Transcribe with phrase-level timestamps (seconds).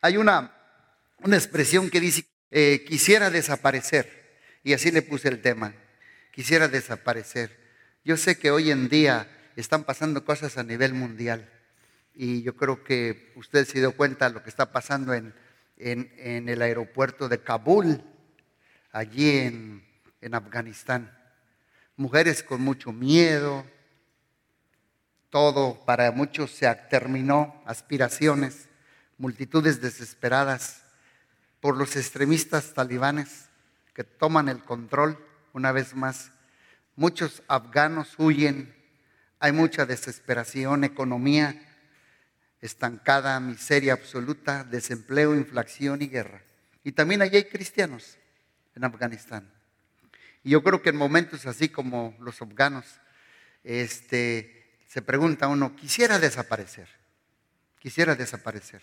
[0.00, 0.52] Hay una,
[1.20, 4.18] una expresión que dice, eh, quisiera desaparecer.
[4.62, 5.74] Y así le puse el tema,
[6.32, 7.56] quisiera desaparecer.
[8.04, 11.50] Yo sé que hoy en día están pasando cosas a nivel mundial.
[12.14, 15.34] Y yo creo que usted se dio cuenta de lo que está pasando en,
[15.76, 18.02] en, el aeropuerto de Kabul,
[18.92, 19.84] allí en,
[20.20, 21.16] en Afganistán.
[21.96, 23.64] Mujeres con mucho miedo,
[25.30, 28.67] todo para muchos se terminó, aspiraciones,
[29.18, 30.82] multitudes desesperadas
[31.60, 33.48] por los extremistas talibanes
[33.92, 35.18] que toman el control
[35.52, 36.30] una vez más.
[36.96, 38.74] Muchos afganos huyen,
[39.40, 41.60] hay mucha desesperación, economía
[42.60, 46.42] estancada, miseria absoluta, desempleo, inflación y guerra.
[46.84, 48.18] Y también allí hay cristianos
[48.74, 49.50] en Afganistán.
[50.42, 52.86] Y yo creo que en momentos así como los afganos,
[53.64, 56.88] este, se pregunta uno, quisiera desaparecer,
[57.78, 58.82] quisiera desaparecer.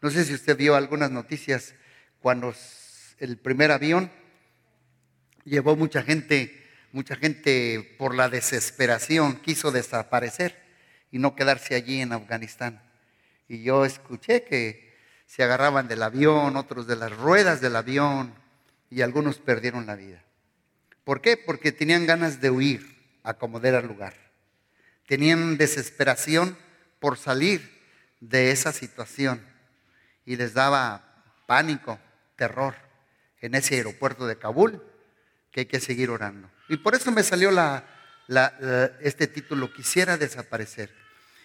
[0.00, 1.74] No sé si usted vio algunas noticias
[2.20, 2.54] cuando
[3.18, 4.10] el primer avión
[5.44, 10.56] llevó mucha gente, mucha gente por la desesperación quiso desaparecer
[11.10, 12.82] y no quedarse allí en Afganistán.
[13.48, 14.96] Y yo escuché que
[15.26, 18.34] se agarraban del avión, otros de las ruedas del avión
[18.90, 20.22] y algunos perdieron la vida.
[21.04, 21.36] ¿Por qué?
[21.36, 24.28] Porque tenían ganas de huir, acomodar al lugar
[25.08, 26.56] tenían desesperación
[27.00, 27.80] por salir
[28.20, 29.42] de esa situación
[30.28, 31.98] y les daba pánico,
[32.36, 32.74] terror
[33.40, 34.82] en ese aeropuerto de Kabul
[35.50, 36.50] que hay que seguir orando.
[36.68, 37.50] Y por eso me salió
[39.00, 40.94] este título, quisiera desaparecer.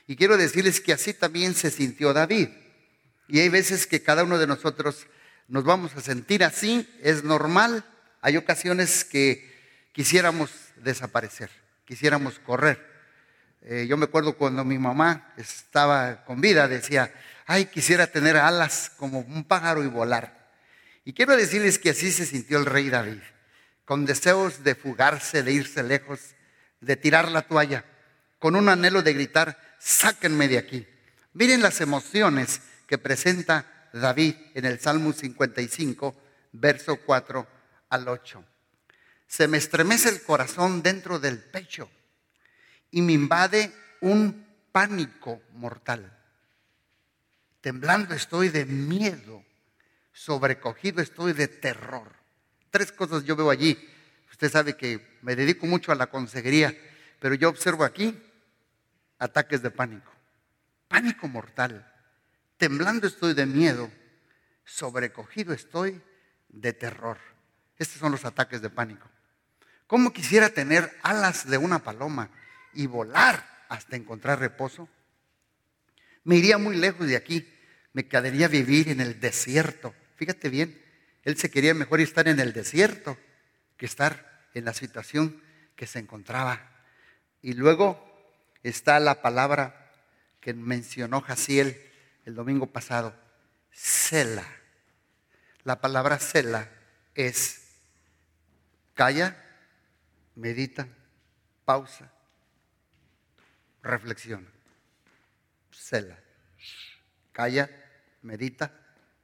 [0.05, 2.49] Y quiero decirles que así también se sintió David.
[3.29, 5.07] Y hay veces que cada uno de nosotros
[5.47, 7.85] nos vamos a sentir así, es normal.
[8.19, 9.49] Hay ocasiones que
[9.93, 11.49] quisiéramos desaparecer,
[11.85, 12.85] quisiéramos correr.
[13.61, 17.13] Eh, yo me acuerdo cuando mi mamá estaba con vida, decía,
[17.45, 20.51] ay, quisiera tener alas como un pájaro y volar.
[21.05, 23.19] Y quiero decirles que así se sintió el rey David,
[23.85, 26.19] con deseos de fugarse, de irse lejos,
[26.79, 27.85] de tirar la toalla,
[28.39, 30.87] con un anhelo de gritar, sáquenme de aquí.
[31.33, 36.15] Miren las emociones que presenta David en el Salmo 55,
[36.53, 37.47] verso 4
[37.89, 38.43] al 8.
[39.27, 41.89] Se me estremece el corazón dentro del pecho
[42.91, 46.22] y me invade un pánico mortal.
[47.63, 49.43] Temblando estoy de miedo,
[50.11, 52.13] sobrecogido estoy de terror.
[52.69, 53.79] Tres cosas yo veo allí.
[54.29, 56.77] Usted sabe que me dedico mucho a la consejería,
[57.19, 58.21] pero yo observo aquí
[59.17, 60.11] ataques de pánico.
[60.87, 61.89] Pánico mortal.
[62.57, 63.89] Temblando estoy de miedo,
[64.65, 66.01] sobrecogido estoy
[66.49, 67.17] de terror.
[67.79, 69.09] Estos son los ataques de pánico.
[69.87, 72.29] ¿Cómo quisiera tener alas de una paloma?
[72.73, 74.89] y volar hasta encontrar reposo.
[76.23, 77.47] Me iría muy lejos de aquí,
[77.93, 79.93] me quedaría vivir en el desierto.
[80.15, 80.81] Fíjate bien,
[81.23, 83.17] él se quería mejor estar en el desierto
[83.77, 85.41] que estar en la situación
[85.75, 86.69] que se encontraba.
[87.41, 88.03] Y luego
[88.63, 89.91] está la palabra
[90.39, 91.77] que mencionó Jaciel
[92.25, 93.15] el domingo pasado,
[93.71, 94.45] cela.
[95.63, 96.69] La palabra cela
[97.15, 97.63] es
[98.93, 99.37] calla,
[100.35, 100.87] medita,
[101.65, 102.11] pausa,
[103.81, 104.47] reflexiona.
[105.71, 106.19] Cela.
[107.31, 107.69] Calla,
[108.23, 108.71] medita,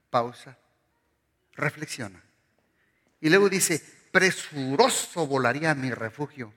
[0.10, 0.58] pausa,
[1.54, 2.22] reflexiona.
[3.22, 6.54] Y luego dice, presuroso volaría a mi refugio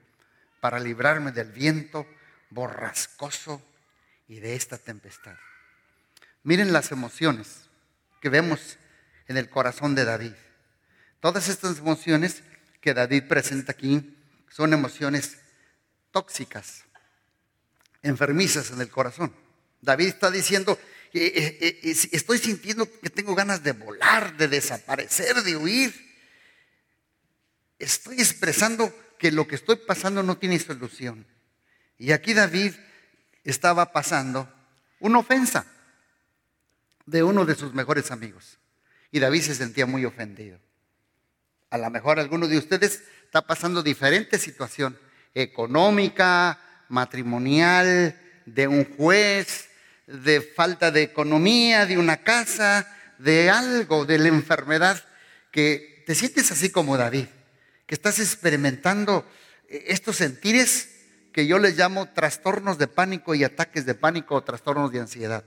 [0.61, 2.07] para librarme del viento
[2.49, 3.61] borrascoso
[4.27, 5.35] y de esta tempestad.
[6.43, 7.69] Miren las emociones
[8.21, 8.77] que vemos
[9.27, 10.33] en el corazón de David.
[11.19, 12.43] Todas estas emociones
[12.81, 14.17] que David presenta aquí
[14.49, 15.39] son emociones
[16.11, 16.85] tóxicas,
[18.01, 19.33] enfermizas en el corazón.
[19.81, 20.77] David está diciendo,
[21.13, 25.93] eh, eh, eh, estoy sintiendo que tengo ganas de volar, de desaparecer, de huir.
[27.77, 31.27] Estoy expresando que lo que estoy pasando no tiene solución.
[31.99, 32.73] Y aquí David
[33.43, 34.51] estaba pasando
[34.99, 35.67] una ofensa
[37.05, 38.57] de uno de sus mejores amigos.
[39.11, 40.59] Y David se sentía muy ofendido.
[41.69, 44.97] A lo mejor alguno de ustedes está pasando diferente situación
[45.35, 46.59] económica,
[46.89, 49.69] matrimonial, de un juez,
[50.07, 55.03] de falta de economía, de una casa, de algo, de la enfermedad,
[55.51, 57.25] que te sientes así como David,
[57.85, 59.25] que estás experimentando
[59.67, 60.89] estos sentires
[61.31, 65.43] que yo les llamo trastornos de pánico y ataques de pánico o trastornos de ansiedad.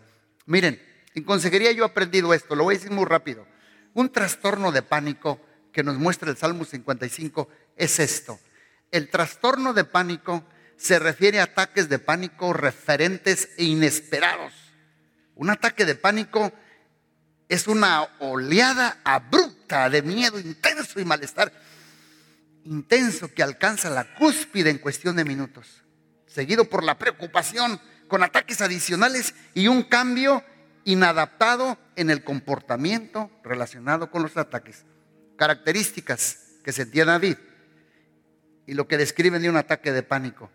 [0.46, 0.82] Miren,
[1.14, 3.46] en consejería yo he aprendido esto, lo voy a decir muy rápido.
[3.94, 5.40] Un trastorno de pánico
[5.72, 8.38] que nos muestra el Salmo 55 es esto.
[8.90, 10.44] El trastorno de pánico
[10.76, 14.52] se refiere a ataques de pánico referentes e inesperados.
[15.34, 16.52] Un ataque de pánico
[17.48, 21.52] Es una oleada abrupta de miedo intenso y malestar
[22.64, 25.84] intenso que alcanza la cúspide en cuestión de minutos,
[26.26, 30.42] seguido por la preocupación con ataques adicionales y un cambio
[30.84, 34.84] inadaptado en el comportamiento relacionado con los ataques.
[35.36, 37.36] Características que sentía David
[38.66, 40.50] y lo que describen de un ataque de pánico.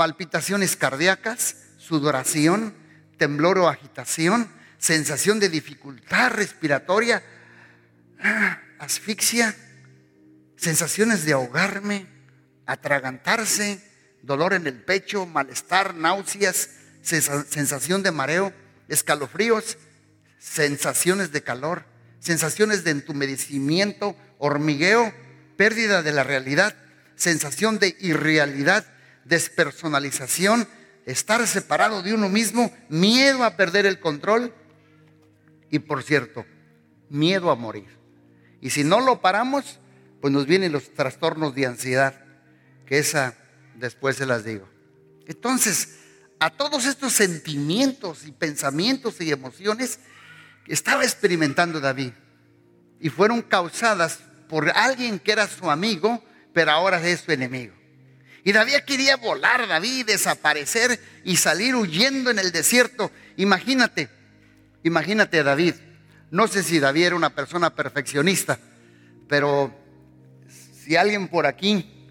[0.00, 2.74] Palpitaciones cardíacas, sudoración,
[3.18, 7.22] temblor o agitación, sensación de dificultad respiratoria,
[8.18, 9.54] ah, asfixia,
[10.56, 12.06] sensaciones de ahogarme,
[12.64, 13.78] atragantarse,
[14.22, 16.70] dolor en el pecho, malestar, náuseas,
[17.02, 18.54] sensación de mareo,
[18.88, 19.76] escalofríos,
[20.38, 21.84] sensaciones de calor,
[22.20, 25.12] sensaciones de entumecimiento, hormigueo,
[25.58, 26.74] pérdida de la realidad,
[27.16, 28.86] sensación de irrealidad,
[29.30, 30.68] despersonalización,
[31.06, 34.52] estar separado de uno mismo, miedo a perder el control
[35.70, 36.44] y por cierto,
[37.08, 37.88] miedo a morir.
[38.60, 39.78] Y si no lo paramos,
[40.20, 42.22] pues nos vienen los trastornos de ansiedad,
[42.84, 43.34] que esa
[43.76, 44.68] después se las digo.
[45.26, 45.96] Entonces,
[46.40, 50.00] a todos estos sentimientos y pensamientos y emociones
[50.64, 52.12] que estaba experimentando David
[52.98, 54.18] y fueron causadas
[54.48, 56.22] por alguien que era su amigo,
[56.52, 57.79] pero ahora es su enemigo.
[58.44, 63.10] Y David quería volar, David, desaparecer y salir huyendo en el desierto.
[63.36, 64.08] Imagínate,
[64.82, 65.74] imagínate a David.
[66.30, 68.58] No sé si David era una persona perfeccionista,
[69.28, 69.74] pero
[70.84, 72.08] si alguien por aquí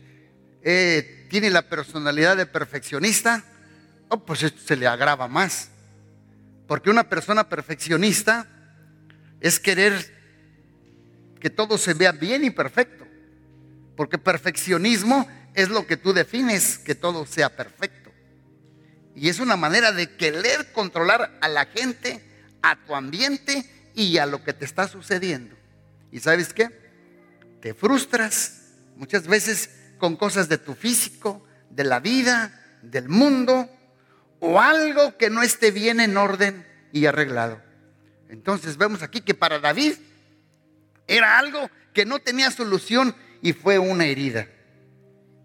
[0.61, 3.43] eh, tiene la personalidad de perfeccionista,
[4.09, 5.69] oh, pues se le agrava más.
[6.67, 8.47] Porque una persona perfeccionista
[9.39, 10.19] es querer
[11.39, 13.07] que todo se vea bien y perfecto.
[13.95, 15.27] Porque perfeccionismo
[15.61, 18.11] es lo que tú defines, que todo sea perfecto.
[19.15, 22.23] Y es una manera de querer controlar a la gente,
[22.61, 25.55] a tu ambiente y a lo que te está sucediendo.
[26.11, 26.69] ¿Y sabes qué?
[27.61, 33.69] Te frustras muchas veces con cosas de tu físico, de la vida, del mundo,
[34.39, 37.61] o algo que no esté bien en orden y arreglado.
[38.29, 39.95] Entonces vemos aquí que para David
[41.07, 44.47] era algo que no tenía solución y fue una herida.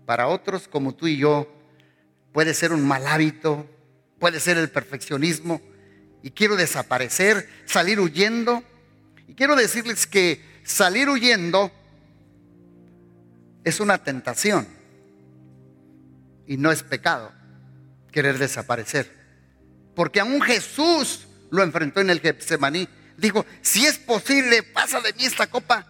[0.07, 1.49] Para otros como tú y yo
[2.33, 3.69] puede ser un mal hábito,
[4.19, 5.61] puede ser el perfeccionismo
[6.23, 8.63] y quiero desaparecer, salir huyendo.
[9.29, 11.71] Y quiero decirles que salir huyendo
[13.65, 14.67] es una tentación
[16.47, 17.33] y no es pecado
[18.13, 19.11] querer desaparecer.
[19.95, 22.89] Porque aún Jesús lo enfrentó en el Getsemaní.
[23.17, 25.87] Dijo, si es posible, pasa de mí esta copa.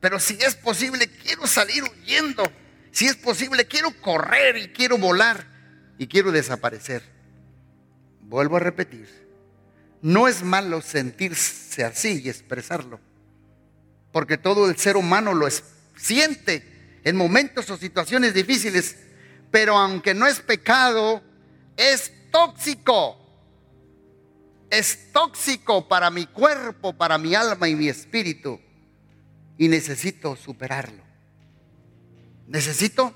[0.00, 2.44] Pero si es posible, quiero salir huyendo.
[2.92, 5.44] Si es posible, quiero correr y quiero volar
[5.98, 7.02] y quiero desaparecer.
[8.20, 9.08] Vuelvo a repetir,
[10.00, 13.00] no es malo sentirse así y expresarlo.
[14.12, 15.48] Porque todo el ser humano lo
[15.96, 18.96] siente en momentos o situaciones difíciles.
[19.50, 21.22] Pero aunque no es pecado,
[21.76, 23.22] es tóxico
[24.72, 28.58] es tóxico para mi cuerpo, para mi alma y mi espíritu.
[29.58, 31.11] Y necesito superarlo.
[32.52, 33.14] Necesito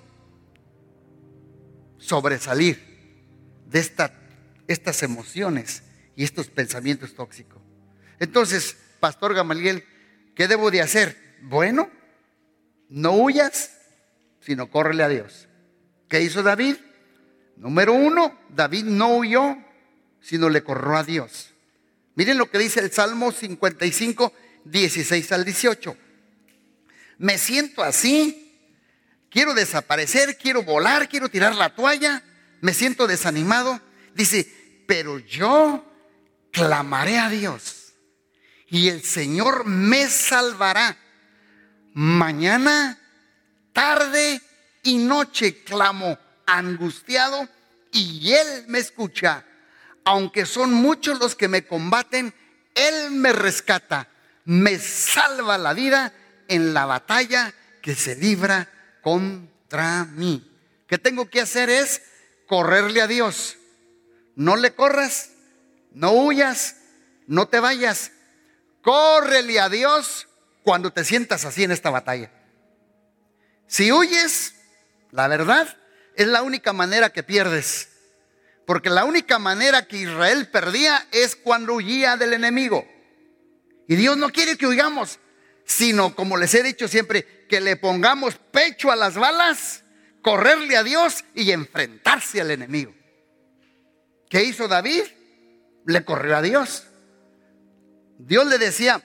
[1.99, 2.83] sobresalir
[3.67, 3.81] de
[4.67, 5.83] estas emociones
[6.17, 7.61] y estos pensamientos tóxicos.
[8.19, 9.85] Entonces, Pastor Gamaliel,
[10.35, 11.37] ¿qué debo de hacer?
[11.43, 11.91] Bueno,
[12.89, 13.77] no huyas,
[14.41, 15.49] sino córrele a Dios.
[16.09, 16.77] ¿Qué hizo David?
[17.57, 19.59] Número uno, David no huyó,
[20.23, 21.53] sino le corrió a Dios.
[22.15, 24.33] Miren lo que dice el Salmo 55,
[24.65, 25.95] 16 al 18.
[27.19, 28.46] Me siento así,
[29.31, 32.23] quiero desaparecer, quiero volar, quiero tirar la toalla,
[32.61, 33.81] me siento desanimado.
[34.15, 35.85] Dice, pero yo
[36.53, 37.95] clamaré a Dios
[38.69, 40.97] y el Señor me salvará.
[41.95, 42.99] Mañana,
[43.73, 44.41] tarde
[44.83, 47.49] y noche clamo angustiado
[47.93, 49.45] y Él me escucha
[50.07, 52.33] aunque son muchos los que me combaten,
[52.77, 54.09] Él me rescata,
[54.45, 56.13] me salva la vida
[56.47, 57.53] en la batalla
[57.83, 58.71] que se libra
[59.07, 60.45] contra mí.
[60.89, 62.03] ¿Qué tengo que hacer es
[62.49, 63.57] correrle a Dios.
[64.35, 65.31] No le corras,
[65.93, 66.75] no huyas,
[67.29, 68.11] no te vayas.
[68.83, 70.27] Córrele a Dios
[70.65, 72.33] cuando te sientas así en esta batalla.
[73.69, 74.57] Si huyes,
[75.13, 75.77] la verdad,
[76.17, 77.91] es la única manera que pierdes.
[78.67, 82.85] Porque la única manera que Israel perdía es cuando huía del enemigo.
[83.87, 85.21] Y Dios no quiere que huyamos,
[85.65, 89.85] sino, como les he dicho siempre, que le pongamos pecho a las balas,
[90.23, 92.95] correrle a Dios y enfrentarse al enemigo.
[94.29, 95.05] ¿Qué hizo David?
[95.87, 96.85] Le corrió a Dios.
[98.19, 99.03] Dios le decía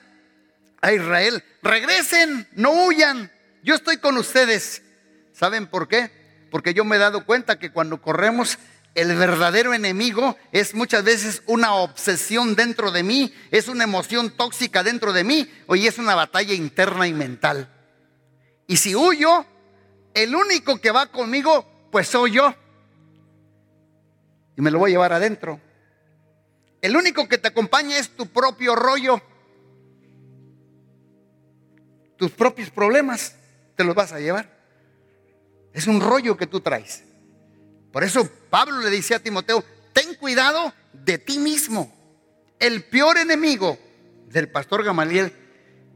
[0.80, 3.30] a Israel, regresen, no huyan,
[3.62, 4.82] yo estoy con ustedes.
[5.32, 6.10] ¿Saben por qué?
[6.50, 8.58] Porque yo me he dado cuenta que cuando corremos,
[8.94, 14.82] el verdadero enemigo es muchas veces una obsesión dentro de mí, es una emoción tóxica
[14.82, 17.68] dentro de mí, hoy es una batalla interna y mental.
[18.72, 19.44] Y si huyo,
[20.14, 22.54] el único que va conmigo, pues soy yo.
[24.56, 25.60] Y me lo voy a llevar adentro.
[26.80, 29.20] El único que te acompaña es tu propio rollo.
[32.16, 33.36] Tus propios problemas
[33.76, 34.48] te los vas a llevar.
[35.74, 37.04] Es un rollo que tú traes.
[37.92, 39.62] Por eso Pablo le dice a Timoteo,
[39.92, 41.92] ten cuidado de ti mismo.
[42.58, 43.78] El peor enemigo
[44.28, 45.30] del pastor Gamaliel,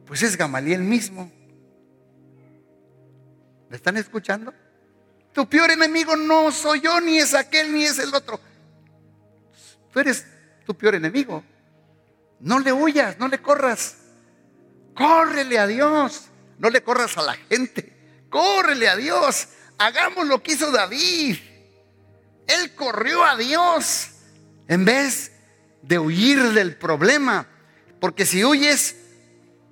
[0.05, 1.33] pues es Gamaliel mismo.
[3.69, 4.53] ¿Me están escuchando?
[5.33, 8.41] Tu peor enemigo no soy yo, ni es aquel, ni es el otro.
[9.93, 10.27] Tú eres
[10.65, 11.43] tu peor enemigo.
[12.41, 13.97] No le huyas, no le corras.
[14.95, 16.29] Córrele a Dios.
[16.59, 18.25] No le corras a la gente.
[18.31, 19.49] Córrele a Dios.
[19.79, 21.37] Hagamos lo que hizo David.
[22.47, 24.11] Él corrió a Dios
[24.69, 25.33] en vez
[25.83, 27.47] de huir del problema.
[28.01, 28.97] Porque si huyes,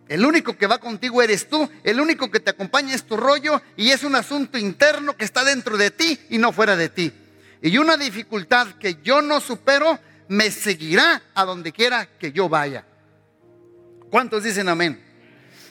[0.09, 3.63] el único que va contigo eres tú, el único que te acompaña es tu rollo
[3.77, 7.13] y es un asunto interno que está dentro de ti y no fuera de ti.
[7.63, 12.85] Y una dificultad que yo no supero me seguirá a donde quiera que yo vaya.
[14.11, 15.03] ¿Cuántos dicen amén?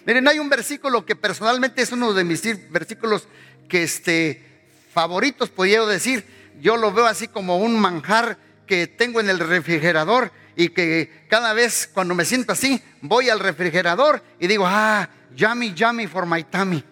[0.06, 3.28] Miren, hay un versículo que personalmente es uno de mis versículos
[3.70, 6.26] que este, favoritos, podría decir.
[6.60, 11.54] Yo lo veo así como un manjar que tengo en el refrigerador y que cada
[11.54, 16.44] vez cuando me siento así, voy al refrigerador y digo, ah, yummy, yummy for my
[16.44, 16.84] tummy.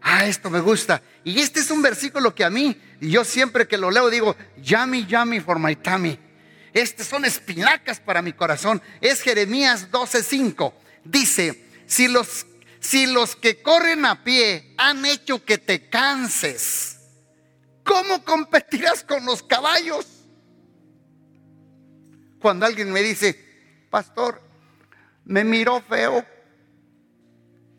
[0.00, 1.02] Ah, esto me gusta.
[1.24, 5.04] Y este es un versículo que a mí, yo siempre que lo leo digo, yummy,
[5.06, 6.18] yummy for my tummy.
[6.72, 8.80] Estas son espinacas para mi corazón.
[9.00, 10.72] Es Jeremías 12:5.
[11.04, 12.46] Dice, si los,
[12.80, 16.98] si los que corren a pie han hecho que te canses,
[17.82, 20.06] ¿cómo competirás con los caballos?
[22.40, 23.38] Cuando alguien me dice,
[23.90, 24.40] pastor,
[25.24, 26.24] me miró feo.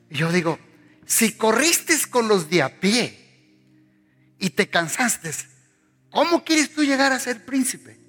[0.09, 0.59] yo digo,
[1.05, 3.17] si corriste con los de a pie
[4.37, 5.31] y te cansaste,
[6.11, 7.99] ¿cómo quieres tú llegar a ser príncipe?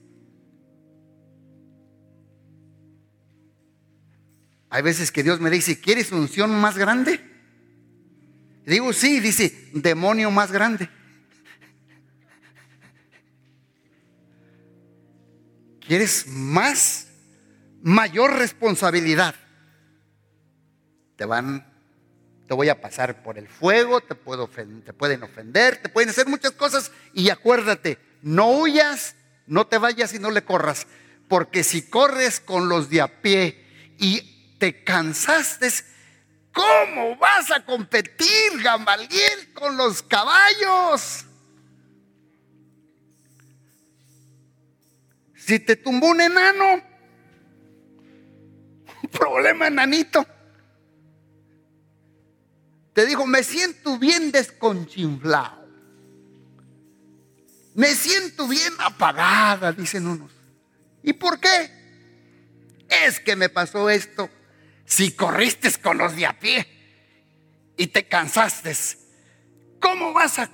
[4.70, 7.28] Hay veces que Dios me dice, ¿quieres unción más grande?
[8.64, 10.88] digo, sí, dice, demonio más grande.
[15.90, 17.08] ¿Quieres más,
[17.82, 19.34] mayor responsabilidad?
[21.16, 21.66] Te van,
[22.46, 26.28] te voy a pasar por el fuego, te, puedo, te pueden ofender, te pueden hacer
[26.28, 29.16] muchas cosas y acuérdate, no huyas,
[29.48, 30.86] no te vayas y no le corras,
[31.26, 33.66] porque si corres con los de a pie
[33.98, 35.70] y te cansaste,
[36.52, 41.26] ¿cómo vas a competir, Gamaliel, con los caballos?
[45.44, 46.82] Si te tumbó un enano,
[49.10, 50.26] problema enanito.
[52.92, 55.60] Te dijo, me siento bien desconchinflado.
[57.74, 60.30] Me siento bien apagada, dicen unos.
[61.02, 61.70] ¿Y por qué?
[62.88, 64.28] Es que me pasó esto.
[64.84, 66.66] Si corriste con los de a pie
[67.76, 68.76] y te cansaste,
[69.80, 70.50] ¿cómo vas a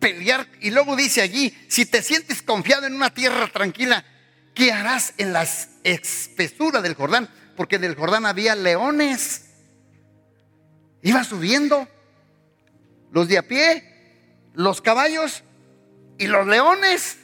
[0.00, 0.48] pelear?
[0.60, 4.04] Y luego dice allí, si te sientes confiado en una tierra tranquila,
[4.58, 5.46] ¿qué harás en la
[5.84, 7.30] espesura del Jordán?
[7.56, 9.44] Porque en el Jordán había leones.
[11.00, 11.86] Iba subiendo
[13.12, 15.44] los de a pie, los caballos
[16.18, 17.18] y los leones.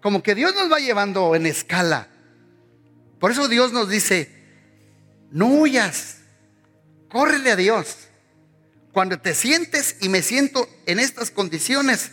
[0.00, 2.08] Como que Dios nos va llevando en escala.
[3.20, 4.30] Por eso Dios nos dice,
[5.30, 6.20] no huyas,
[7.10, 8.08] córrele a Dios.
[8.92, 12.12] Cuando te sientes y me siento en estas condiciones,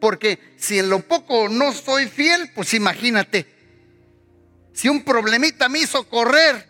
[0.00, 3.46] porque si en lo poco no soy fiel, pues imagínate,
[4.72, 6.66] si un problemita me hizo correr,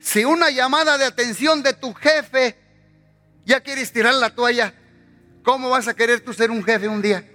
[0.00, 2.56] si una llamada de atención de tu jefe
[3.46, 4.74] ya quieres tirar la toalla,
[5.42, 7.30] ¿cómo vas a querer tú ser un jefe un día?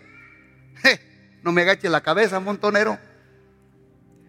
[1.41, 2.99] no me agache la cabeza, montonero.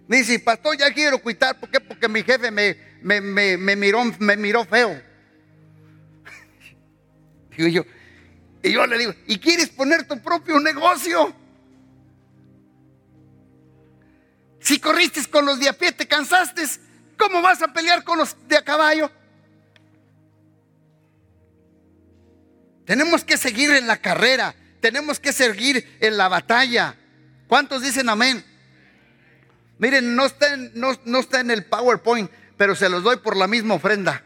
[0.07, 1.59] Me dice, pastor, ya quiero quitar.
[1.59, 1.81] ¿Por qué?
[1.81, 5.01] Porque mi jefe me, me, miró, me miró feo.
[7.57, 7.85] Digo yo,
[8.63, 11.35] y yo le digo, ¿y quieres poner tu propio negocio?
[14.61, 16.63] Si corriste con los de a pie, te cansaste,
[17.19, 19.11] ¿cómo vas a pelear con los de a caballo?
[22.85, 26.97] Tenemos que seguir en la carrera, tenemos que seguir en la batalla.
[27.47, 28.45] ¿Cuántos dicen amén?
[29.79, 33.37] Miren, no está, en, no, no está en el PowerPoint, pero se los doy por
[33.37, 34.23] la misma ofrenda.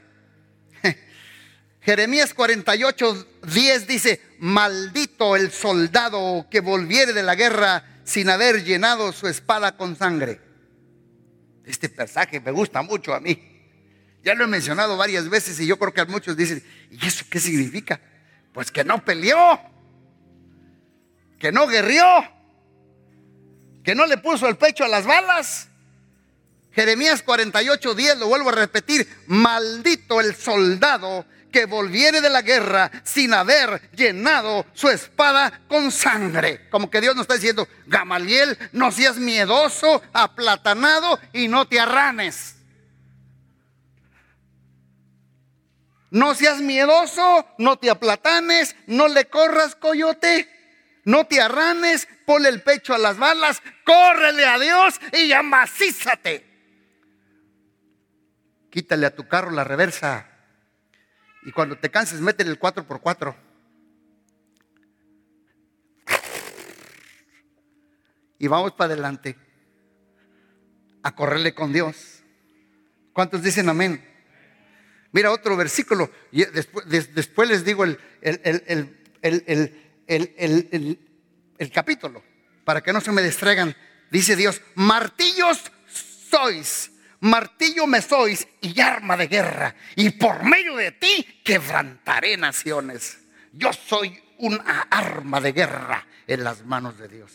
[1.84, 9.12] Jeremías 48, 10 dice, maldito el soldado que volviere de la guerra sin haber llenado
[9.12, 10.40] su espada con sangre.
[11.66, 13.38] Este pasaje me gusta mucho a mí.
[14.22, 17.38] Ya lo he mencionado varias veces y yo creo que muchos dicen, ¿y eso qué
[17.38, 18.00] significa?
[18.54, 19.60] Pues que no peleó,
[21.38, 22.06] que no guerrió,
[23.82, 25.68] que no le puso el pecho a las balas.
[26.72, 32.90] Jeremías 48, 10, lo vuelvo a repetir, maldito el soldado que volviere de la guerra
[33.04, 36.68] sin haber llenado su espada con sangre.
[36.68, 42.56] Como que Dios nos está diciendo, Gamaliel, no seas miedoso, aplatanado y no te arranes.
[46.10, 50.50] No seas miedoso, no te aplatanes, no le corras, coyote.
[51.04, 56.44] No te arranes, ponle el pecho a las balas, córrele a Dios y amacízate.
[58.70, 60.33] Quítale a tu carro la reversa.
[61.44, 63.34] Y cuando te canses, métele el 4x4.
[68.38, 69.36] Y vamos para adelante
[71.02, 72.22] a correrle con Dios.
[73.12, 74.04] ¿Cuántos dicen amén?
[75.12, 76.10] Mira otro versículo.
[76.32, 80.98] Y después, después les digo el, el, el,
[81.58, 82.22] el capítulo,
[82.64, 83.76] para que no se me distraigan.
[84.10, 85.70] Dice Dios, martillos
[86.30, 86.90] sois,
[87.24, 93.18] martillo me sois y arma de guerra, y por medio de ti quebrantaré naciones.
[93.52, 97.32] Yo soy una arma de guerra en las manos de Dios.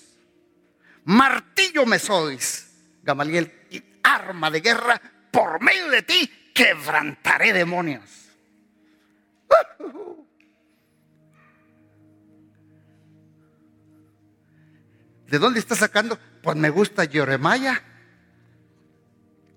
[1.06, 2.70] Martillo me sois,
[3.02, 8.28] Gamaliel, y arma de guerra, por medio de ti quebrantaré demonios.
[15.28, 16.20] ¿De dónde está sacando?
[16.44, 17.89] Pues me gusta Jeremiah.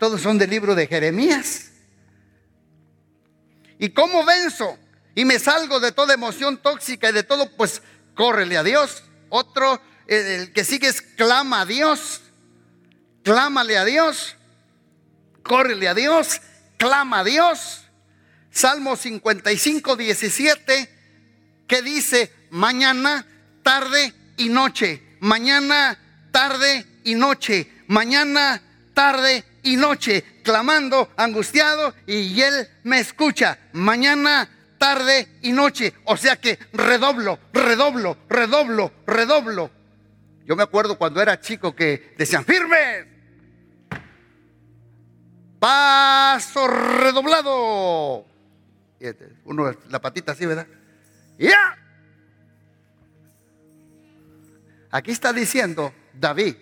[0.02, 1.70] Todos son del libro de Jeremías.
[3.78, 4.76] ¿Y cómo venzo?
[5.14, 7.82] Y me salgo de toda emoción tóxica y de todo, pues
[8.16, 9.04] córrele a Dios.
[9.28, 12.20] Otro, el que sigue es clama a Dios.
[13.22, 14.34] Clámale a Dios.
[15.44, 16.40] Córrele a Dios.
[16.78, 17.84] Clama a Dios.
[18.50, 20.96] Salmo 55, 17,
[21.68, 23.24] que dice, mañana,
[23.62, 25.96] tarde y noche mañana,
[26.32, 28.60] tarde y noche, mañana,
[28.94, 35.94] tarde y noche, clamando, angustiado, y Él me escucha, mañana, tarde y noche.
[36.04, 39.70] O sea que redoblo, redoblo, redoblo, redoblo.
[40.44, 43.06] Yo me acuerdo cuando era chico que decían, firme,
[45.58, 48.26] paso redoblado.
[48.98, 50.66] Este, uno, la patita así, ¿verdad?
[51.38, 51.78] Ya.
[54.90, 56.56] Aquí está diciendo David,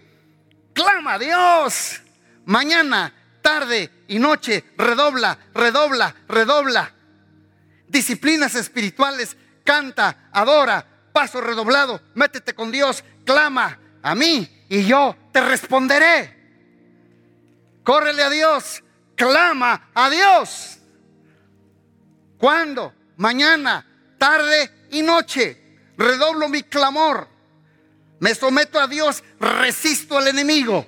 [0.74, 2.02] clama a Dios.
[2.50, 6.92] Mañana, tarde y noche, redobla, redobla, redobla.
[7.86, 15.40] Disciplinas espirituales, canta, adora, paso redoblado, métete con Dios, clama a mí y yo te
[15.40, 16.36] responderé.
[17.84, 18.82] Córrele a Dios,
[19.14, 20.78] clama a Dios.
[22.36, 22.92] ¿Cuándo?
[23.16, 23.86] Mañana,
[24.18, 25.78] tarde y noche.
[25.96, 27.28] Redoblo mi clamor
[28.20, 30.86] me someto a Dios, resisto al enemigo.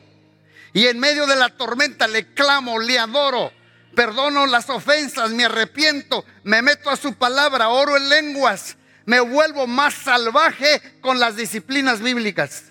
[0.72, 3.52] Y en medio de la tormenta le clamo, le adoro,
[3.94, 9.66] perdono las ofensas, me arrepiento, me meto a su palabra, oro en lenguas, me vuelvo
[9.66, 12.64] más salvaje con las disciplinas bíblicas.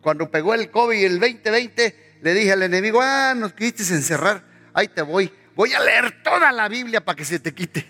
[0.00, 4.88] Cuando pegó el COVID el 2020, le dije al enemigo, ah, nos quisiste encerrar, ahí
[4.88, 7.86] te voy, voy a leer toda la Biblia para que se te quite.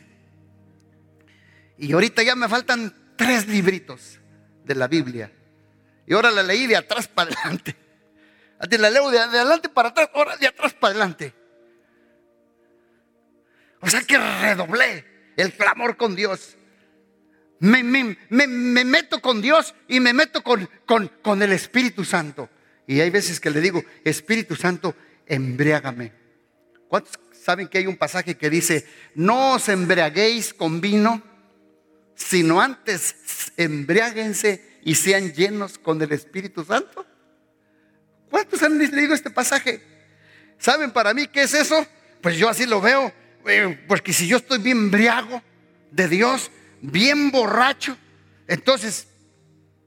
[1.78, 4.20] Y ahorita ya me faltan tres libritos
[4.64, 5.32] de la Biblia.
[6.06, 7.83] Y ahora la leí de atrás para adelante.
[8.58, 11.34] Antes la leo de adelante para atrás, ahora de atrás para adelante.
[13.80, 15.04] O sea que redoblé
[15.36, 16.56] el clamor con Dios.
[17.58, 22.48] Me, meto con Dios y me meto con, con, con el Espíritu Santo.
[22.86, 24.94] Y hay veces que le digo, Espíritu Santo,
[25.26, 26.12] embriágame.
[26.88, 31.22] ¿Cuántos saben que hay un pasaje que dice, no os embriaguéis con vino?
[32.14, 37.06] sino antes embriáguense y sean llenos con el Espíritu Santo.
[38.34, 39.80] ¿Cuántos han leído este pasaje?
[40.58, 41.86] ¿Saben para mí qué es eso?
[42.20, 43.12] Pues yo así lo veo,
[43.46, 45.40] eh, porque si yo estoy bien embriago
[45.92, 47.96] de Dios, bien borracho,
[48.48, 49.06] entonces,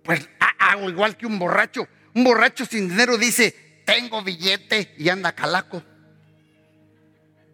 [0.01, 0.29] pues
[0.59, 1.89] hago igual que un borracho.
[2.13, 5.83] Un borracho sin dinero dice, tengo billete y anda calaco.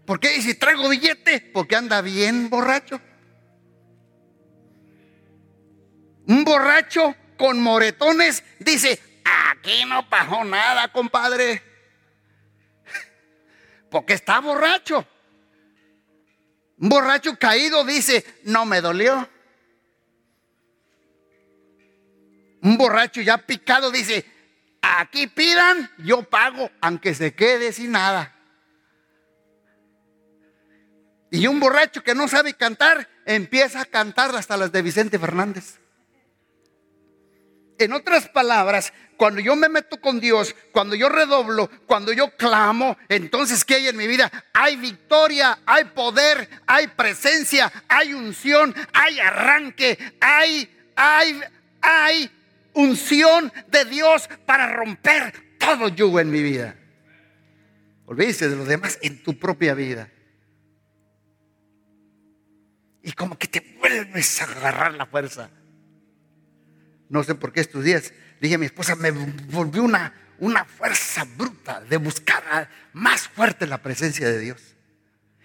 [0.05, 1.41] ¿Por qué dice traigo billete?
[1.41, 3.01] Porque anda bien borracho.
[6.27, 11.61] Un borracho con moretones dice, aquí no pasó nada, compadre.
[13.89, 15.05] porque está borracho.
[16.79, 19.29] Un borracho caído dice, no me dolió.
[22.61, 24.25] Un borracho ya picado dice,
[24.81, 28.35] aquí pidan, yo pago, aunque se quede sin nada.
[31.29, 35.79] Y un borracho que no sabe cantar, empieza a cantar hasta las de Vicente Fernández.
[37.79, 42.97] En otras palabras, cuando yo me meto con Dios, cuando yo redoblo, cuando yo clamo,
[43.09, 44.31] entonces ¿qué hay en mi vida?
[44.53, 51.41] Hay victoria, hay poder, hay presencia, hay unción, hay arranque, hay, hay,
[51.81, 52.31] hay
[52.73, 56.75] unción de Dios para romper todo yugo en mi vida.
[58.05, 60.09] Olvídese de los demás en tu propia vida.
[63.01, 65.49] Y como que te vuelves a agarrar la fuerza.
[67.13, 71.23] No sé por qué estos días dije a mi esposa, me volvió una, una fuerza
[71.37, 74.59] bruta de buscar más fuerte la presencia de Dios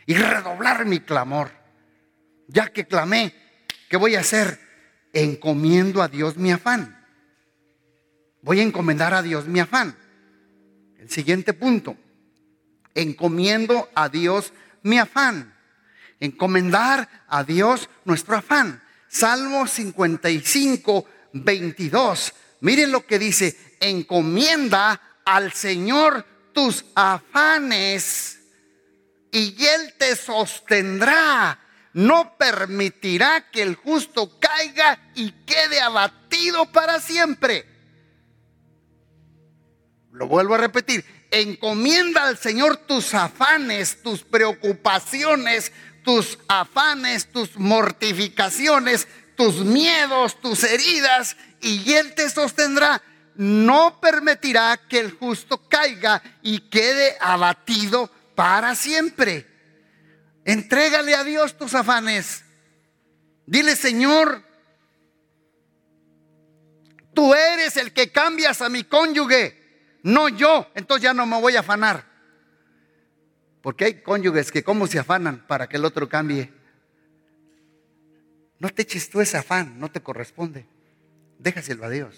[0.07, 1.51] y redoblar mi clamor.
[2.47, 3.35] Ya que clamé,
[3.91, 4.59] ¿qué voy a hacer?
[5.13, 7.07] Encomiendo a Dios mi afán.
[8.41, 9.95] Voy a encomendar a Dios mi afán.
[10.99, 11.99] El siguiente punto.
[12.95, 15.55] Encomiendo a Dios mi afán.
[16.19, 18.83] Encomendar a Dios nuestro afán.
[19.07, 22.33] Salmo 55, 22.
[22.61, 23.57] Miren lo que dice.
[23.81, 28.41] Encomienda al Señor tus afanes
[29.31, 31.61] y Él te sostendrá.
[31.93, 37.67] No permitirá que el justo caiga y quede abatido para siempre.
[40.13, 41.05] Lo vuelvo a repetir.
[41.31, 45.73] Encomienda al Señor tus afanes, tus preocupaciones,
[46.05, 49.07] tus afanes, tus mortificaciones,
[49.39, 53.01] tus miedos, tus heridas, y Él te sostendrá.
[53.37, 59.47] No permitirá que el justo caiga y quede abatido para siempre.
[60.45, 62.45] Entrégale a Dios tus afanes.
[63.47, 64.43] Dile, Señor,
[67.15, 69.59] tú eres el que cambias a mi cónyuge
[70.03, 72.05] no yo, entonces ya no me voy a afanar.
[73.63, 76.53] Porque hay cónyuges que como se afanan para que el otro cambie.
[78.59, 80.67] No te eches tú ese afán, no te corresponde.
[81.39, 82.17] Déjaselo a Dios.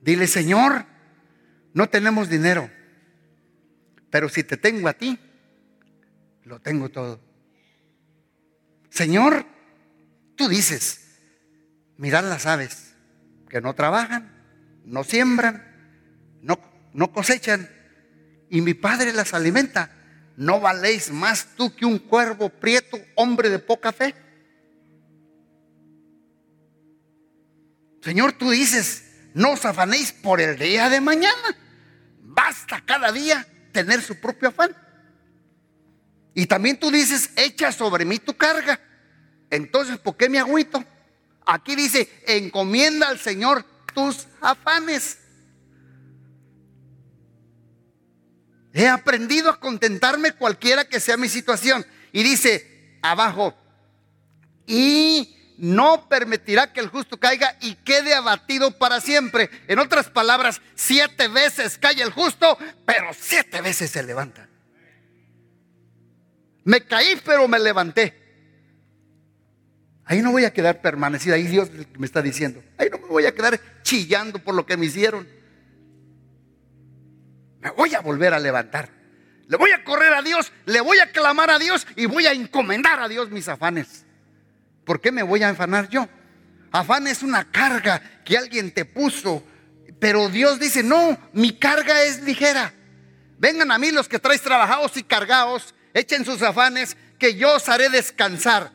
[0.00, 0.84] Dile, Señor,
[1.74, 2.68] no tenemos dinero,
[4.10, 5.18] pero si te tengo a ti,
[6.44, 7.20] lo tengo todo.
[8.90, 9.46] Señor,
[10.36, 11.18] tú dices,
[11.96, 12.94] mirad las aves,
[13.48, 14.32] que no trabajan,
[14.84, 15.64] no siembran,
[16.42, 16.58] no,
[16.92, 17.68] no cosechan
[18.50, 19.90] y mi Padre las alimenta.
[20.36, 24.14] ¿No valéis más tú que un cuervo prieto, hombre de poca fe?
[28.02, 31.56] Señor, tú dices, no os afanéis por el día de mañana.
[32.20, 34.76] Basta cada día tener su propio afán.
[36.34, 38.80] Y también tú dices, echa sobre mí tu carga.
[39.50, 40.84] Entonces, ¿por qué me agüito?
[41.46, 45.18] Aquí dice, encomienda al Señor tus afanes.
[48.72, 51.84] He aprendido a contentarme cualquiera que sea mi situación.
[52.12, 53.54] Y dice abajo,
[54.66, 59.48] y no permitirá que el justo caiga y quede abatido para siempre.
[59.68, 64.48] En otras palabras, siete veces cae el justo, pero siete veces se levanta.
[66.64, 68.18] Me caí, pero me levanté.
[70.04, 71.34] Ahí no voy a quedar permanecido.
[71.34, 72.62] Ahí Dios me está diciendo.
[72.76, 75.26] Ahí no me voy a quedar chillando por lo que me hicieron
[77.62, 78.90] me voy a volver a levantar.
[79.46, 82.32] Le voy a correr a Dios, le voy a clamar a Dios y voy a
[82.32, 84.04] encomendar a Dios mis afanes.
[84.84, 86.08] ¿Por qué me voy a afanar yo?
[86.72, 89.44] Afán es una carga que alguien te puso,
[90.00, 92.72] pero Dios dice, no, mi carga es ligera.
[93.38, 97.68] Vengan a mí los que traes trabajados y cargados, echen sus afanes, que yo os
[97.68, 98.72] haré descansar.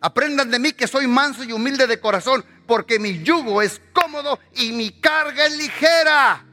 [0.00, 4.38] Aprendan de mí que soy manso y humilde de corazón, porque mi yugo es cómodo
[4.54, 6.44] y mi carga es ligera.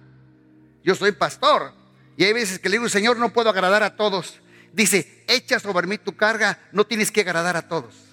[0.83, 1.73] Yo soy pastor.
[2.15, 4.39] Y hay veces que le digo, Señor, no puedo agradar a todos.
[4.71, 8.10] Dice, echa sobre mí tu carga, no tienes que agradar a todos.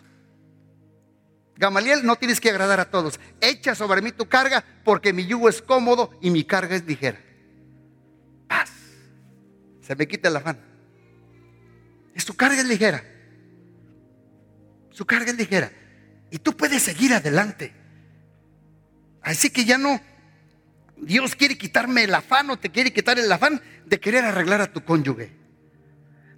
[1.58, 3.18] Gamaliel, no tienes que agradar a todos.
[3.40, 7.20] Echa sobre mí tu carga porque mi yugo es cómodo y mi carga es ligera.
[8.46, 8.70] Paz.
[9.82, 10.60] Se me quita el afán.
[12.14, 13.02] Es tu carga es ligera.
[14.92, 15.72] Su carga es ligera.
[16.30, 17.74] Y tú puedes seguir adelante.
[19.20, 20.00] Así que ya no,
[20.96, 24.72] Dios quiere quitarme el afán o te quiere quitar el afán de querer arreglar a
[24.72, 25.32] tu cónyuge.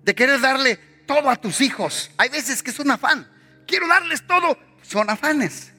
[0.02, 2.10] De querer darle todo a tus hijos.
[2.16, 3.30] Hay veces que es un afán.
[3.66, 4.56] Quiero darles todo.
[4.82, 5.72] Son afanes.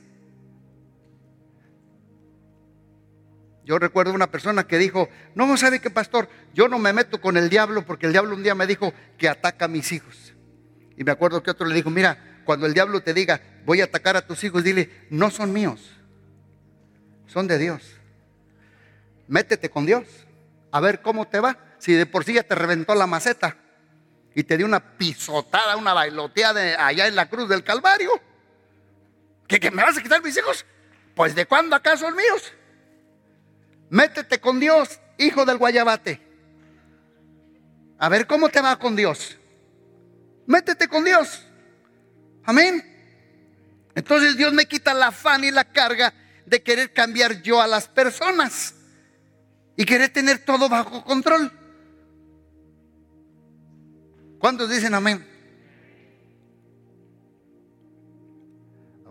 [3.64, 6.28] Yo recuerdo una persona que dijo, no, ¿sabe qué, pastor?
[6.54, 9.30] Yo no me meto con el diablo porque el diablo un día me dijo que
[9.30, 10.34] ataca a mis hijos.
[10.98, 13.86] Y me acuerdo que otro le dijo, mira, cuando el diablo te diga, voy a
[13.86, 15.92] atacar a tus hijos, dile, no son míos,
[17.28, 17.96] son de Dios.
[19.28, 20.06] Métete con Dios,
[20.72, 21.58] a ver cómo te va.
[21.78, 23.58] Si de por sí ya te reventó la maceta
[24.36, 28.12] y te dio una pisotada, una bailoteada allá en la cruz del Calvario.
[29.52, 30.66] ¿Que, ¿Que, me vas a quitar mis hijos?
[31.14, 32.54] Pues de cuándo acá son míos.
[33.90, 36.22] Métete con Dios, hijo del guayabate.
[38.00, 39.38] A ver cómo te va con Dios.
[40.46, 41.46] Métete con Dios.
[42.46, 42.82] Amén.
[43.94, 46.14] Entonces Dios me quita la afán y la carga
[46.46, 48.74] de querer cambiar yo a las personas
[49.76, 51.52] y querer tener todo bajo control.
[54.40, 55.28] ¿Cuántos dicen amén?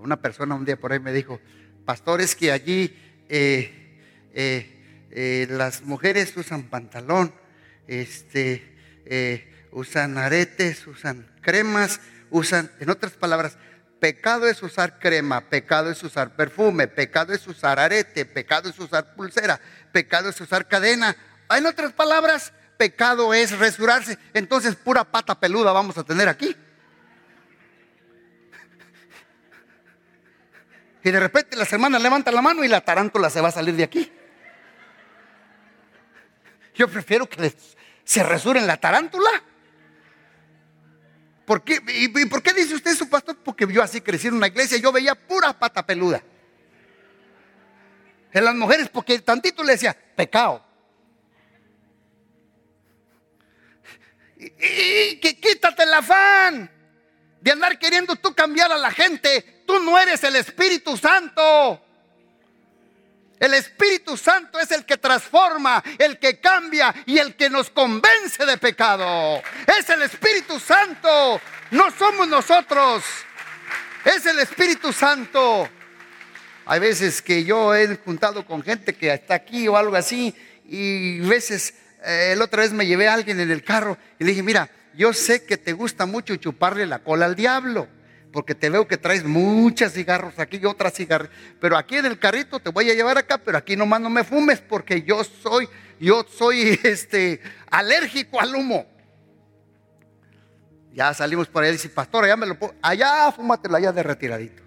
[0.01, 1.41] Una persona un día por ahí me dijo,
[1.85, 2.97] pastor, es que allí
[3.29, 3.99] eh,
[4.33, 7.35] eh, eh, las mujeres usan pantalón,
[7.87, 8.67] este,
[9.73, 13.57] usan aretes, usan cremas, usan, en otras palabras,
[13.99, 19.15] pecado es usar crema, pecado es usar perfume, pecado es usar arete, pecado es usar
[19.15, 19.61] pulsera,
[19.93, 21.15] pecado es usar cadena.
[21.51, 24.19] En otras palabras, pecado es resurarse.
[24.33, 26.57] Entonces pura pata peluda vamos a tener aquí.
[31.03, 33.75] Y de repente la semana levanta la mano y la tarántula se va a salir
[33.75, 34.13] de aquí.
[36.75, 37.55] Yo prefiero que
[38.05, 39.31] se resuren la tarántula.
[41.45, 41.81] ¿Por qué?
[41.89, 43.37] ¿Y por qué dice usted su pastor?
[43.43, 46.23] Porque yo así crecí en una iglesia, yo veía pura pata peluda.
[48.33, 50.65] En las mujeres, porque tantito le decía, pecado.
[54.39, 56.80] Y, quítate el afán
[57.41, 59.63] de andar queriendo tú cambiar a la gente.
[59.67, 61.81] Tú no eres el Espíritu Santo.
[63.39, 68.45] El Espíritu Santo es el que transforma, el que cambia y el que nos convence
[68.45, 69.43] de pecado.
[69.67, 73.03] Es el Espíritu Santo, no somos nosotros.
[74.05, 75.67] Es el Espíritu Santo.
[76.67, 80.35] Hay veces que yo he juntado con gente que está aquí o algo así
[80.67, 81.75] y veces
[82.05, 84.71] eh, la otra vez me llevé a alguien en el carro y le dije, mira,
[84.97, 87.89] yo sé que te gusta mucho chuparle la cola al diablo,
[88.33, 92.19] porque te veo que traes muchas cigarros aquí y otras cigarros, pero aquí en el
[92.19, 95.69] carrito te voy a llevar acá, pero aquí nomás no me fumes porque yo soy,
[95.99, 98.87] yo soy este alérgico al humo.
[100.93, 104.03] Ya salimos por ahí y dice, pastor, allá me lo pongo, allá fúmatelo allá de
[104.03, 104.63] retiradito.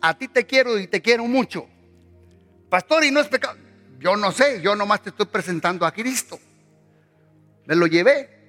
[0.00, 1.66] A ti te quiero y te quiero mucho.
[2.68, 3.58] Pastor, y no es pecado.
[3.98, 6.38] Yo no sé, yo nomás te estoy presentando a Cristo.
[7.66, 8.39] Me lo llevé.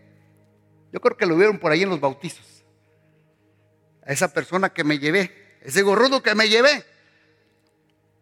[0.92, 2.64] Yo creo que lo vieron por ahí en los bautizos.
[4.06, 6.86] A esa persona que me llevé, ese gorrudo que me llevé,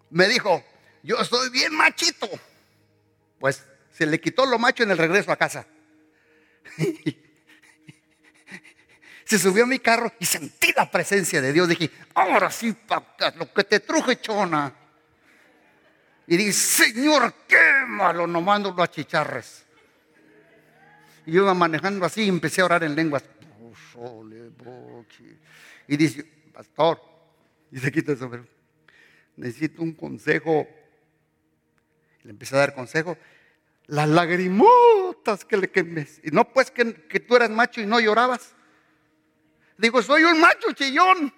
[0.09, 0.63] me dijo,
[1.03, 2.29] yo soy bien machito.
[3.39, 5.65] Pues se le quitó lo macho en el regreso a casa.
[9.25, 11.67] se subió a mi carro y sentí la presencia de Dios.
[11.67, 12.75] Dije, ahora sí,
[13.35, 14.73] lo que te truje, chona.
[16.27, 19.65] Y dice, Señor, quémalo, no mando los achicharres.
[21.29, 23.23] Y yo iba manejando así y empecé a orar en lenguas.
[25.87, 26.99] Y dice, pastor,
[27.71, 28.47] y se quita el sombrero.
[29.35, 30.67] Necesito un consejo.
[32.23, 33.15] Le empecé a dar consejo.
[33.85, 36.07] Las lagrimotas que le quemé.
[36.23, 38.55] Y no, pues que, que tú eras macho y no llorabas.
[39.77, 41.31] Digo, soy un macho chillón.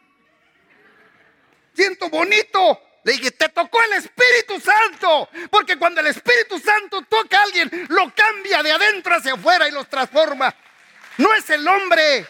[1.73, 2.79] Siento bonito.
[3.03, 5.29] Le dije, te tocó el Espíritu Santo.
[5.49, 9.71] Porque cuando el Espíritu Santo toca a alguien, lo cambia de adentro hacia afuera y
[9.71, 10.53] los transforma.
[11.17, 12.27] No es el hombre.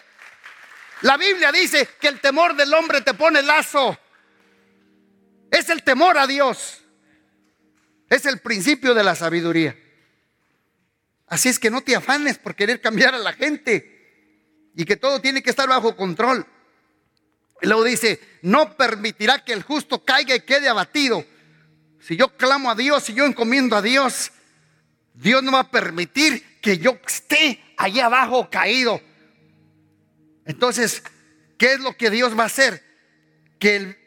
[1.01, 3.97] La Biblia dice que el temor del hombre te pone lazo.
[5.49, 6.81] Es el temor a Dios.
[8.09, 9.75] Es el principio de la sabiduría.
[11.27, 14.71] Así es que no te afanes por querer cambiar a la gente.
[14.75, 16.45] Y que todo tiene que estar bajo control.
[17.61, 21.23] Y luego dice, no permitirá que el justo caiga y quede abatido.
[21.99, 24.31] Si yo clamo a Dios, si yo encomiendo a Dios,
[25.13, 28.99] Dios no va a permitir que yo esté allá abajo caído.
[30.45, 31.03] Entonces,
[31.57, 32.83] ¿qué es lo que Dios va a hacer?
[33.59, 33.97] Que el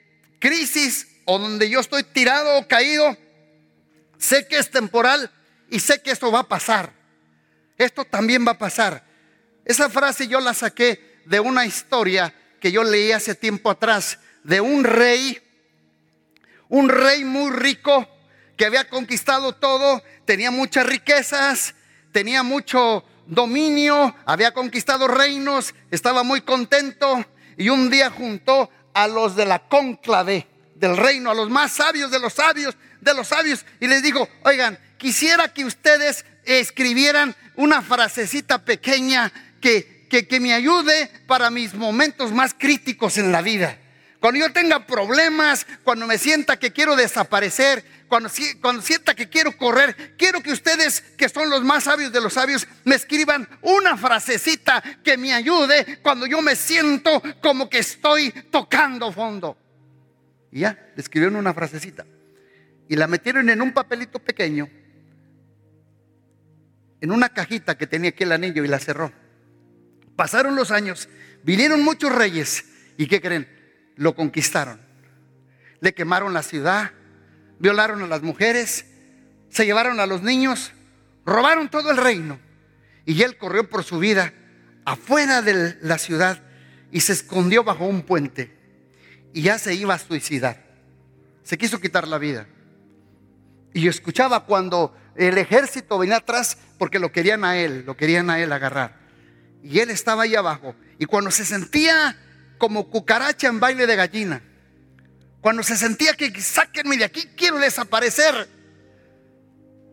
[0.40, 3.16] crisis o donde yo estoy tirado o caído,
[4.18, 5.30] sé que es temporal
[5.70, 6.92] y sé que esto va a pasar.
[7.78, 9.04] Esto también va a pasar.
[9.64, 14.58] Esa frase yo la saqué de una historia que yo leí hace tiempo atrás de
[14.62, 15.38] un rey,
[16.70, 18.08] un rey muy rico
[18.56, 21.74] que había conquistado todo, tenía muchas riquezas,
[22.10, 27.22] tenía mucho dominio, había conquistado reinos, estaba muy contento
[27.58, 32.10] y un día juntó a los de la cónclave del reino, a los más sabios
[32.10, 37.82] de los sabios de los sabios y les digo, oigan, quisiera que ustedes escribieran una
[37.82, 43.78] frasecita pequeña que, que, me ayude para mis momentos más críticos en la vida.
[44.20, 49.56] Cuando yo tenga problemas, cuando me sienta que quiero desaparecer, cuando, cuando, sienta que quiero
[49.56, 53.96] correr, quiero que ustedes, que son los más sabios de los sabios, me escriban una
[53.96, 59.58] frasecita que me ayude cuando yo me siento como que estoy tocando fondo.
[60.50, 62.06] Y ya, le escribieron una frasecita.
[62.88, 64.68] Y la metieron en un papelito pequeño,
[67.00, 69.23] en una cajita que tenía aquí el anillo y la cerró.
[70.16, 71.08] Pasaron los años,
[71.42, 72.64] vinieron muchos reyes.
[72.96, 73.48] ¿Y qué creen?
[73.96, 74.80] Lo conquistaron.
[75.80, 76.92] Le quemaron la ciudad,
[77.58, 78.86] violaron a las mujeres,
[79.50, 80.72] se llevaron a los niños,
[81.24, 82.38] robaron todo el reino.
[83.06, 84.32] Y él corrió por su vida
[84.84, 86.42] afuera de la ciudad
[86.90, 88.52] y se escondió bajo un puente.
[89.32, 90.64] Y ya se iba a suicidar.
[91.42, 92.46] Se quiso quitar la vida.
[93.72, 98.40] Y escuchaba cuando el ejército venía atrás porque lo querían a él, lo querían a
[98.40, 99.03] él agarrar.
[99.64, 100.76] Y él estaba ahí abajo.
[100.98, 102.16] Y cuando se sentía
[102.58, 104.42] como cucaracha en baile de gallina,
[105.40, 108.46] cuando se sentía que sáquenme de aquí, quiero desaparecer,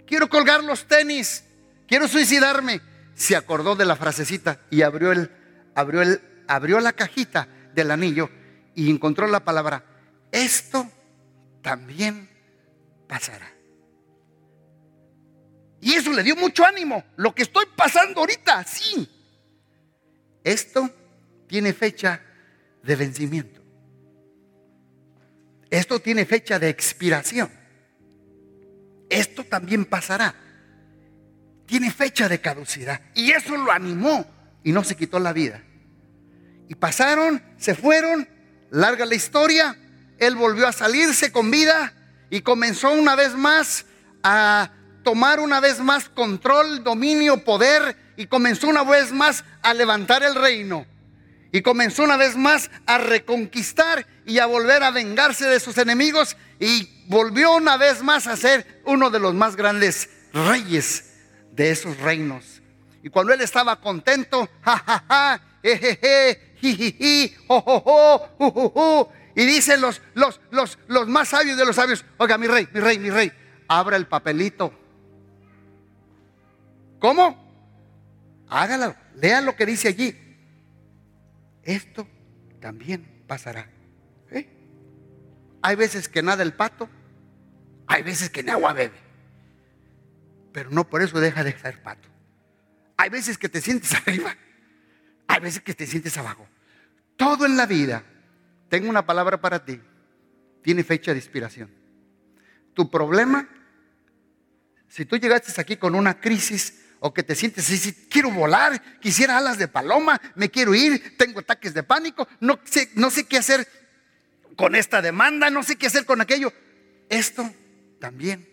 [0.05, 1.45] quiero colgar los tenis,
[1.87, 2.81] quiero suicidarme,
[3.15, 5.31] se acordó de la frasecita y abrió el,
[5.73, 8.29] abrió el, abrió la cajita del anillo
[8.75, 9.85] y encontró la palabra,
[10.33, 10.89] esto
[11.61, 12.29] también
[13.07, 13.49] pasará.
[15.79, 17.03] Y eso le dio mucho ánimo.
[17.15, 19.09] Lo que estoy pasando ahorita, sí.
[20.43, 20.89] Esto
[21.47, 22.21] tiene fecha
[22.83, 23.61] de vencimiento.
[25.69, 27.49] Esto tiene fecha de expiración.
[29.09, 30.35] Esto también pasará.
[31.65, 33.01] Tiene fecha de caducidad.
[33.13, 34.25] Y eso lo animó
[34.63, 35.63] y no se quitó la vida.
[36.67, 38.27] Y pasaron, se fueron,
[38.69, 39.77] larga la historia.
[40.17, 41.93] Él volvió a salirse con vida
[42.29, 43.85] y comenzó una vez más
[44.23, 44.71] a
[45.03, 50.35] tomar una vez más control, dominio, poder y comenzó una vez más a levantar el
[50.35, 50.85] reino.
[51.51, 56.37] Y comenzó una vez más a reconquistar y a volver a vengarse de sus enemigos.
[56.59, 61.13] Y volvió una vez más a ser uno de los más grandes reyes
[61.51, 62.61] de esos reinos.
[63.03, 65.41] Y cuando él estaba contento, ja,
[69.35, 72.79] y dicen los, los, los, los más sabios de los sabios, oiga, mi rey, mi
[72.79, 73.31] rey, mi rey,
[73.67, 74.73] abra el papelito.
[76.99, 77.50] ¿Cómo?
[78.53, 80.15] Hágalo, lea lo que dice allí
[81.63, 82.07] esto
[82.59, 83.67] también pasará.
[84.31, 84.47] ¿Eh?
[85.61, 86.89] Hay veces que nada el pato,
[87.87, 88.97] hay veces que en agua bebe,
[90.53, 92.07] pero no por eso deja de ser pato.
[92.97, 94.35] Hay veces que te sientes arriba,
[95.27, 96.47] hay veces que te sientes abajo.
[97.15, 98.03] Todo en la vida,
[98.69, 99.79] tengo una palabra para ti,
[100.63, 101.69] tiene fecha de inspiración.
[102.73, 103.47] Tu problema,
[104.87, 109.39] si tú llegaste aquí con una crisis, o que te sientes así, quiero volar, quisiera
[109.39, 113.39] alas de paloma, me quiero ir, tengo ataques de pánico, no sé, no sé qué
[113.39, 113.67] hacer
[114.55, 116.53] con esta demanda, no sé qué hacer con aquello.
[117.09, 117.51] Esto
[117.99, 118.47] también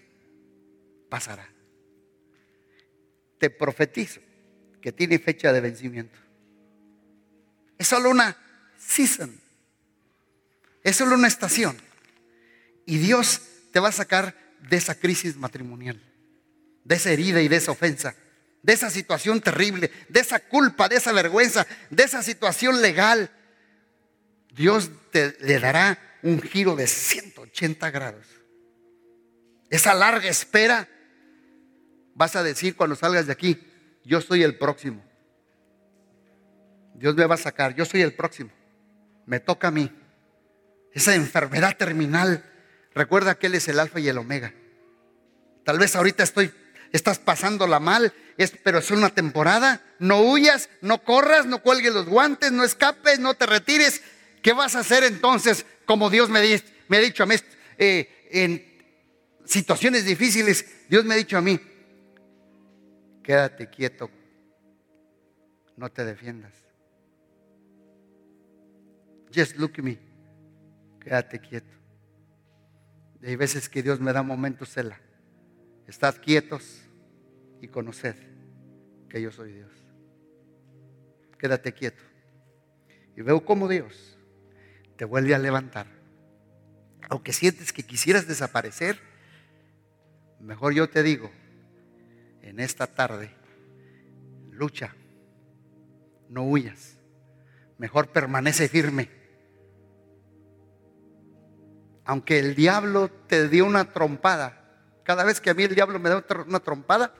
[1.11, 1.47] pasará.
[3.39, 4.23] Te profetizo
[4.81, 6.19] que tiene fecha de vencimiento.
[7.77, 8.35] Es solo una
[8.79, 9.39] season.
[10.83, 11.77] Es solo una estación.
[12.87, 14.35] Y Dios te va a sacar
[14.71, 16.01] de esa crisis matrimonial,
[16.85, 18.15] de esa herida y de esa ofensa
[18.63, 23.31] de esa situación terrible, de esa culpa, de esa vergüenza, de esa situación legal,
[24.51, 28.27] Dios te le dará un giro de 180 grados.
[29.71, 30.89] Esa larga espera,
[32.15, 33.59] vas a decir cuando salgas de aquí,
[34.05, 35.05] yo soy el próximo.
[36.95, 38.51] Dios me va a sacar, yo soy el próximo.
[39.27, 39.93] Me toca a mí.
[40.93, 42.45] Esa enfermedad terminal,
[42.95, 44.53] recuerda que Él es el alfa y el omega.
[45.65, 46.51] Tal vez ahorita estoy,
[46.93, 48.13] estás pasándola mal
[48.63, 49.83] pero es una temporada.
[49.99, 54.03] No huyas, no corras, no cuelgues los guantes, no escapes, no te retires.
[54.43, 55.67] ¿Qué vas a hacer entonces?
[55.85, 57.35] Como Dios me, ha dicho a mí,
[57.79, 58.65] eh, en
[59.45, 61.59] situaciones difíciles, Dios me ha dicho a mí,
[63.25, 64.11] quédate quieto,
[65.77, 66.53] no te defiendas.
[69.35, 69.99] Just look at me,
[71.03, 71.75] quédate quieto.
[73.23, 75.01] hay veces que Dios me da momentos, cela.
[75.87, 76.88] Estad quietos
[77.61, 78.17] y conoced
[79.09, 79.71] que yo soy Dios.
[81.39, 82.03] Quédate quieto.
[83.17, 84.19] Y veo cómo Dios
[84.97, 85.87] te vuelve a levantar.
[87.09, 88.99] Aunque sientes que quisieras desaparecer,
[90.41, 91.31] mejor yo te digo,
[92.43, 93.31] en esta tarde,
[94.51, 94.95] lucha,
[96.29, 96.99] no huyas,
[97.79, 99.19] mejor permanece firme.
[102.09, 104.65] aunque el diablo te dio una trompada,
[105.05, 107.13] cada vez que a mí el diablo me da una trompada,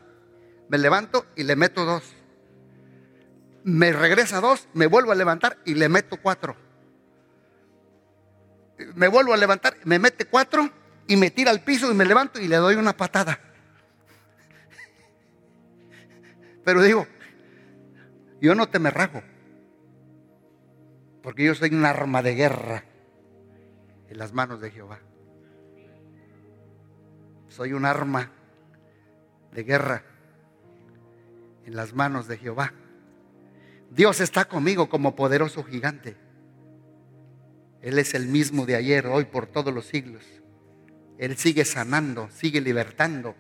[0.69, 2.15] me levanto y le meto dos.
[3.65, 6.57] Me regresa dos, me vuelvo a levantar y le meto cuatro.
[8.95, 10.71] Me vuelvo a levantar, me mete cuatro
[11.07, 13.41] y me tira al piso y me levanto y le doy una patada.
[16.65, 17.07] Pero digo,
[18.41, 19.23] yo no te me rajo,
[21.23, 22.85] porque yo soy un arma de guerra
[24.09, 25.01] en las manos de Jehová.
[27.49, 28.31] Soy un arma
[29.53, 30.05] de guerra
[31.69, 32.73] en las manos de Jehová.
[33.91, 36.17] Dios está conmigo como poderoso gigante.
[37.83, 40.25] Él es el mismo de ayer, hoy, por todos los siglos.
[41.19, 43.35] Él sigue sanando, sigue libertando,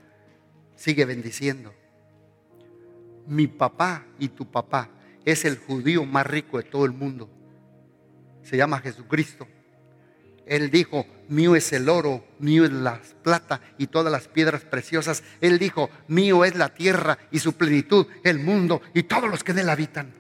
[0.77, 1.75] sigue bendiciendo.
[3.27, 4.91] Mi papá y tu papá
[5.25, 7.31] es el judío más rico de todo el mundo.
[8.43, 9.49] Se llama Jesucristo.
[10.45, 15.23] Él dijo, mío es el oro, mío es la plata y todas las piedras preciosas.
[15.41, 19.53] Él dijo, mío es la tierra y su plenitud, el mundo y todos los que
[19.53, 20.13] en él habitan.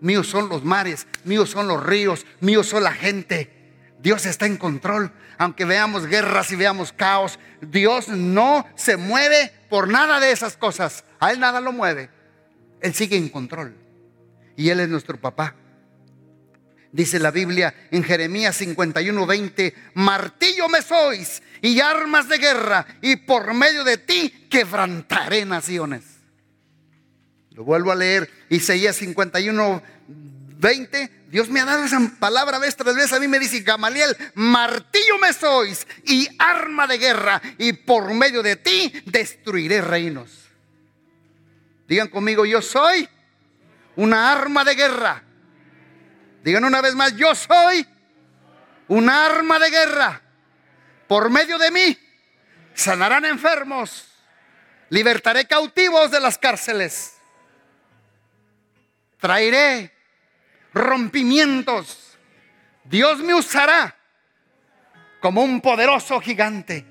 [0.00, 3.62] Míos son los mares, míos son los ríos, míos son la gente.
[4.00, 5.12] Dios está en control.
[5.38, 11.04] Aunque veamos guerras y veamos caos, Dios no se mueve por nada de esas cosas.
[11.20, 12.10] A Él nada lo mueve.
[12.80, 13.76] Él sigue en control.
[14.56, 15.54] Y Él es nuestro papá.
[16.92, 23.16] Dice la Biblia en Jeremías 51, 20, martillo me sois y armas de guerra, y
[23.16, 26.04] por medio de ti quebrantaré naciones.
[27.52, 29.82] Lo vuelvo a leer, Isaías 51,
[30.58, 31.10] 20.
[31.28, 33.10] Dios me ha dado esa palabra vez tras vez.
[33.14, 38.42] A mí me dice Gamaliel, martillo me sois y arma de guerra, y por medio
[38.42, 40.30] de ti destruiré reinos.
[41.88, 43.08] Digan conmigo, yo soy
[43.96, 45.24] una arma de guerra
[46.42, 47.86] Digan una vez más, yo soy
[48.88, 50.20] un arma de guerra.
[51.06, 51.98] Por medio de mí
[52.74, 54.08] sanarán enfermos,
[54.88, 57.16] libertaré cautivos de las cárceles,
[59.18, 59.94] traeré
[60.72, 62.18] rompimientos.
[62.84, 63.96] Dios me usará
[65.20, 66.84] como un poderoso gigante.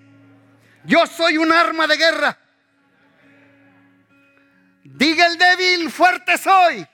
[0.85, 2.37] Yo soy un arma de guerra.
[4.83, 6.87] Diga el débil, fuerte soy.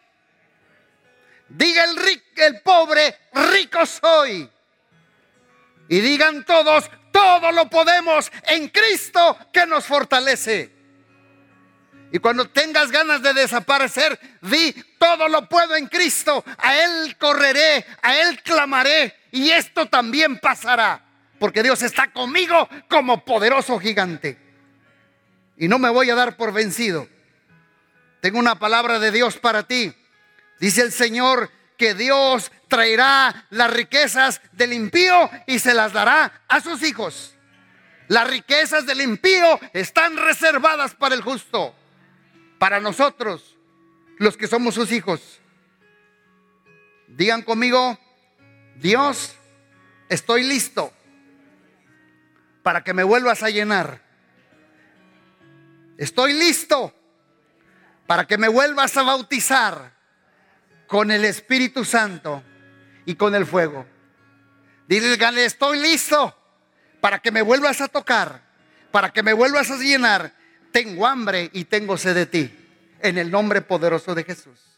[1.49, 4.49] Diga el, pobre, rico soy.
[5.89, 10.75] Y digan todos, todo lo podemos en Cristo que nos fortalece.
[12.11, 16.43] Y cuando tengas ganas de desaparecer, di, todo lo puedo en Cristo.
[16.57, 19.15] A Él correré, a Él clamaré.
[19.31, 21.03] Y esto también pasará.
[21.39, 24.37] Porque Dios está conmigo como poderoso gigante.
[25.57, 27.07] Y no me voy a dar por vencido.
[28.21, 29.93] Tengo una palabra de Dios para ti.
[30.59, 36.59] Dice el Señor que Dios traerá las riquezas del impío y se las dará a
[36.59, 37.35] sus hijos.
[38.07, 41.75] Las riquezas del impío están reservadas para el justo,
[42.57, 43.57] para nosotros,
[44.17, 45.39] los que somos sus hijos.
[47.07, 47.99] Digan conmigo,
[48.77, 49.35] Dios,
[50.09, 50.91] estoy listo
[52.63, 54.01] para que me vuelvas a llenar.
[55.97, 56.93] Estoy listo
[58.07, 59.96] para que me vuelvas a bautizar
[60.87, 62.43] con el Espíritu Santo
[63.05, 63.85] y con el fuego.
[64.87, 66.35] Dile, estoy listo
[67.01, 68.41] para que me vuelvas a tocar,
[68.91, 70.33] para que me vuelvas a llenar.
[70.71, 72.53] Tengo hambre y tengo sed de ti.
[73.01, 74.76] En el nombre poderoso de Jesús.